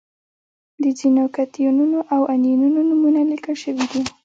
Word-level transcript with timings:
د 0.83 0.85
ځینو 0.99 1.23
کتیونونو 1.35 1.99
او 2.13 2.21
انیونونو 2.33 2.79
نومونه 2.89 3.21
لیکل 3.31 3.55
شوي 3.63 3.85
دي. 3.91 4.01